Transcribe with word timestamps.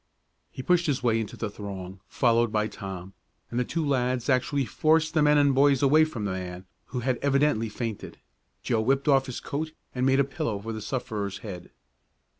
He 0.51 0.63
pushed 0.63 0.87
his 0.87 1.03
way 1.03 1.19
into 1.19 1.37
the 1.37 1.47
throng, 1.47 1.99
followed 2.07 2.51
by 2.51 2.65
Tom, 2.67 3.13
and 3.51 3.59
the 3.59 3.63
two 3.63 3.85
lads 3.85 4.29
actually 4.29 4.65
forced 4.65 5.13
the 5.13 5.21
men 5.21 5.37
and 5.37 5.53
boys 5.53 5.83
away 5.83 6.05
from 6.05 6.25
the 6.25 6.31
man, 6.31 6.65
who 6.85 7.01
had 7.01 7.17
evidently 7.21 7.69
fainted. 7.69 8.17
Joe 8.63 8.81
whipped 8.81 9.07
off 9.07 9.27
his 9.27 9.39
coat 9.39 9.73
and 9.93 10.03
made 10.03 10.19
a 10.19 10.23
pillow 10.23 10.57
for 10.57 10.73
the 10.73 10.81
sufferer's 10.81 11.37
head. 11.45 11.69